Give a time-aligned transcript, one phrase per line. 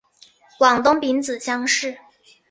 [0.57, 1.95] 广东丙子乡试。